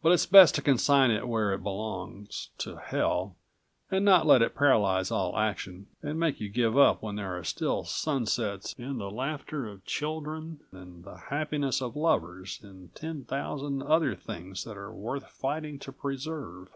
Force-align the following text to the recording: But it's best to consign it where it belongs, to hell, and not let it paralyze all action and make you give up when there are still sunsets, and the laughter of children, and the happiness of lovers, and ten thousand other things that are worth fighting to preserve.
But 0.00 0.12
it's 0.12 0.24
best 0.24 0.54
to 0.54 0.62
consign 0.62 1.10
it 1.10 1.28
where 1.28 1.52
it 1.52 1.62
belongs, 1.62 2.48
to 2.56 2.76
hell, 2.76 3.36
and 3.90 4.06
not 4.06 4.24
let 4.26 4.40
it 4.40 4.54
paralyze 4.54 5.10
all 5.10 5.36
action 5.36 5.86
and 6.02 6.18
make 6.18 6.40
you 6.40 6.48
give 6.48 6.78
up 6.78 7.02
when 7.02 7.16
there 7.16 7.36
are 7.36 7.44
still 7.44 7.84
sunsets, 7.84 8.74
and 8.78 8.98
the 8.98 9.10
laughter 9.10 9.66
of 9.68 9.84
children, 9.84 10.60
and 10.72 11.04
the 11.04 11.18
happiness 11.28 11.82
of 11.82 11.94
lovers, 11.94 12.58
and 12.62 12.94
ten 12.94 13.24
thousand 13.24 13.82
other 13.82 14.14
things 14.16 14.64
that 14.64 14.78
are 14.78 14.94
worth 14.94 15.28
fighting 15.30 15.78
to 15.80 15.92
preserve. 15.92 16.70